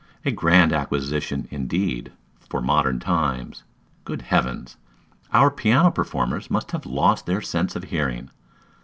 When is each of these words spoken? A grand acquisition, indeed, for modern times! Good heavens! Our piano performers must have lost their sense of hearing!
A 0.25 0.31
grand 0.31 0.73
acquisition, 0.73 1.47
indeed, 1.51 2.11
for 2.49 2.59
modern 2.59 2.99
times! 2.99 3.61
Good 4.03 4.23
heavens! 4.23 4.75
Our 5.31 5.51
piano 5.51 5.91
performers 5.91 6.49
must 6.49 6.71
have 6.71 6.87
lost 6.87 7.27
their 7.27 7.41
sense 7.43 7.75
of 7.75 7.83
hearing! 7.83 8.31